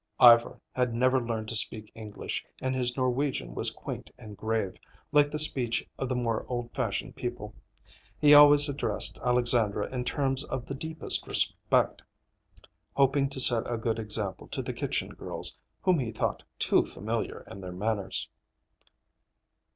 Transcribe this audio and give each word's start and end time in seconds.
Ivar 0.19 0.59
had 0.71 0.95
never 0.95 1.21
learned 1.23 1.47
to 1.49 1.55
speak 1.55 1.91
English 1.93 2.43
and 2.59 2.73
his 2.73 2.97
Norwegian 2.97 3.53
was 3.53 3.69
quaint 3.69 4.09
and 4.17 4.35
grave, 4.35 4.77
like 5.11 5.29
the 5.29 5.37
speech 5.37 5.87
of 5.99 6.09
the 6.09 6.15
more 6.15 6.43
old 6.49 6.73
fashioned 6.73 7.15
people. 7.15 7.53
He 8.17 8.33
always 8.33 8.67
addressed 8.67 9.19
Alexandra 9.19 9.93
in 9.93 10.03
terms 10.03 10.43
of 10.45 10.65
the 10.65 10.73
deepest 10.73 11.27
respect, 11.27 12.01
hoping 12.95 13.29
to 13.29 13.39
set 13.39 13.71
a 13.71 13.77
good 13.77 13.99
example 13.99 14.47
to 14.47 14.63
the 14.63 14.73
kitchen 14.73 15.09
girls, 15.09 15.55
whom 15.83 15.99
he 15.99 16.09
thought 16.09 16.41
too 16.57 16.83
familiar 16.83 17.41
in 17.47 17.61
their 17.61 17.71
manners. 17.71 18.27